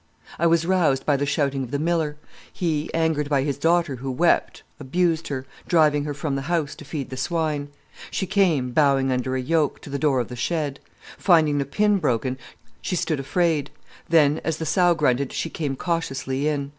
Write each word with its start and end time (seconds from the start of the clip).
"I 0.39 0.47
was 0.47 0.65
roused 0.65 1.05
by 1.05 1.15
the 1.15 1.27
shouting 1.27 1.61
of 1.63 1.69
the 1.69 1.77
miller. 1.77 2.17
He, 2.51 2.91
angered 2.91 3.29
by 3.29 3.43
his 3.43 3.59
daughter 3.59 3.97
who 3.97 4.09
wept, 4.09 4.63
abused 4.79 5.27
her, 5.27 5.45
driving 5.67 6.05
her 6.05 6.15
from 6.15 6.35
the 6.35 6.41
house 6.49 6.73
to 6.77 6.85
feed 6.85 7.11
the 7.11 7.17
swine. 7.17 7.69
She 8.09 8.25
came, 8.25 8.71
bowing 8.71 9.11
under 9.11 9.35
a 9.35 9.39
yoke, 9.41 9.79
to 9.81 9.91
the 9.91 9.99
door 9.99 10.19
of 10.19 10.29
the 10.29 10.35
shed. 10.35 10.79
Finding 11.19 11.59
the 11.59 11.65
pin 11.65 11.99
broken 11.99 12.39
she 12.81 12.95
stood 12.95 13.19
afraid, 13.19 13.69
then, 14.09 14.41
as 14.43 14.57
the 14.57 14.65
sow 14.65 14.95
grunted, 14.95 15.31
she 15.33 15.51
came 15.51 15.75
cautiously 15.75 16.47
in. 16.47 16.69